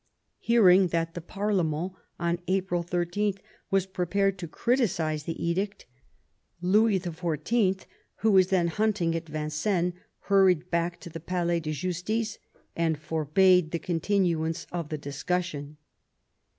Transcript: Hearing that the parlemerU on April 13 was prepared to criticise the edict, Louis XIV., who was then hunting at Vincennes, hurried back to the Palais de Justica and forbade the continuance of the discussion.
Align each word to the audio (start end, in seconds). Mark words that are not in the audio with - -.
Hearing 0.39 0.87
that 0.87 1.13
the 1.13 1.21
parlemerU 1.21 1.93
on 2.19 2.39
April 2.47 2.81
13 2.81 3.35
was 3.69 3.85
prepared 3.85 4.39
to 4.39 4.47
criticise 4.47 5.25
the 5.25 5.39
edict, 5.39 5.85
Louis 6.59 6.99
XIV., 6.99 7.85
who 8.15 8.31
was 8.31 8.47
then 8.47 8.69
hunting 8.69 9.15
at 9.15 9.29
Vincennes, 9.29 9.93
hurried 10.21 10.71
back 10.71 10.99
to 11.01 11.11
the 11.11 11.19
Palais 11.19 11.59
de 11.59 11.71
Justica 11.71 12.39
and 12.75 12.97
forbade 12.97 13.69
the 13.69 13.77
continuance 13.77 14.65
of 14.71 14.89
the 14.89 14.97
discussion. 14.97 15.77